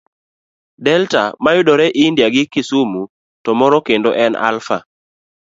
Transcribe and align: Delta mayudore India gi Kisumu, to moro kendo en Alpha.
Delta 0.85 1.21
mayudore 1.43 1.85
India 2.05 2.27
gi 2.33 2.43
Kisumu, 2.53 3.01
to 3.43 3.49
moro 3.59 3.77
kendo 3.87 4.09
en 4.25 4.33
Alpha. 4.49 4.77